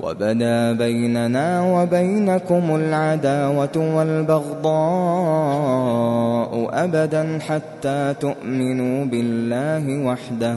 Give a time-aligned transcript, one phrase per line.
[0.00, 4.70] وبدا بيننا وبينكم العداوة والبغضاء
[6.84, 10.56] أبدا حتى تؤمنوا بالله وحده.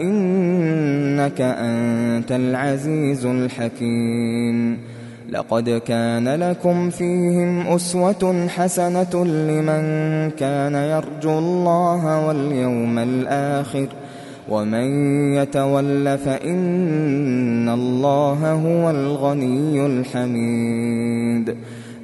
[0.00, 4.78] إنك أنت العزيز الحكيم.
[5.30, 9.82] لقد كان لكم فيهم أسوة حسنة لمن
[10.30, 13.86] كان يرجو الله واليوم الآخر
[14.48, 14.86] ومن
[15.34, 21.56] يتول فإن الله هو الغني الحميد.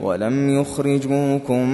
[0.00, 1.68] ولم يخرجوكم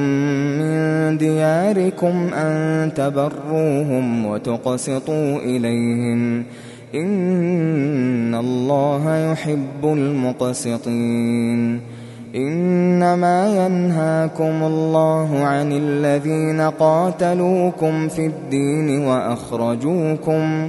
[0.59, 6.45] من دياركم أن تبروهم وتقسطوا إليهم
[6.95, 11.81] إن الله يحب المقسطين
[12.35, 20.69] إنما ينهاكم الله عن الذين قاتلوكم في الدين وأخرجوكم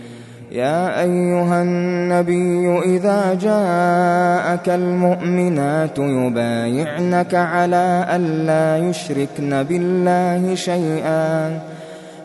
[0.51, 11.59] يا أيها النبي إذا جاءك المؤمنات يبايعنك على ألا يشركن بالله شيئا.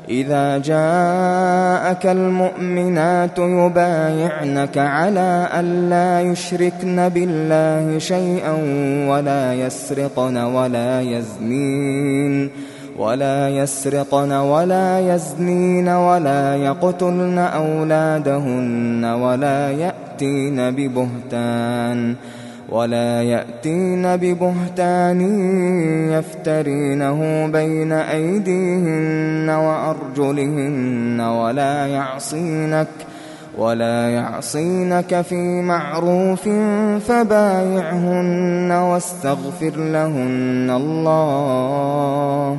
[0.08, 8.52] إذا جاءك المؤمنات يبايعنك على ألا يشركن بالله شيئا
[9.08, 12.50] ولا يسرقن ولا يزنين.
[12.98, 22.14] ولا يسرقن ولا يزنين ولا يقتلن أولادهن ولا يأتين ببهتان
[22.68, 25.20] ولا يأتين ببهتان
[26.12, 32.88] يفترينه بين أيديهن وأرجلهن ولا يعصينك
[33.58, 36.48] ولا يعصينك في معروف
[37.08, 42.58] فبايعهن واستغفر لهن الله